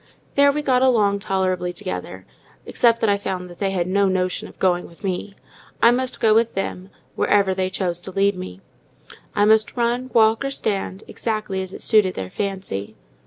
[0.33, 2.25] There we got along tolerably together,
[2.65, 5.35] except that I found they had no notion of going with me:
[5.79, 8.61] I must go with them, wherever they chose to lead me.
[9.35, 12.95] I must run, walk, or stand, exactly as it suited their fancy.